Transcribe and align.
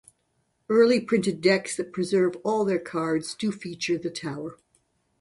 Early 0.67 0.99
printed 0.99 1.41
decks 1.41 1.77
that 1.77 1.93
preserve 1.93 2.35
all 2.43 2.65
their 2.65 2.79
cards 2.79 3.35
do 3.35 3.51
feature 3.51 3.99
The 3.99 4.09
Tower. 4.09 4.57